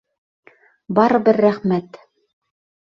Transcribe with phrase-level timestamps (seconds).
[1.01, 2.05] Барыбер рәхмәт!